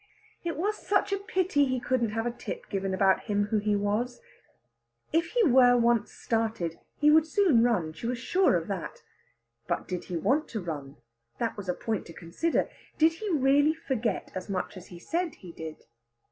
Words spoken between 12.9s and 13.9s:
Did he really